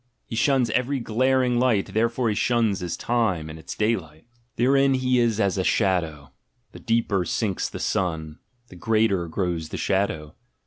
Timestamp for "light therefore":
1.59-2.29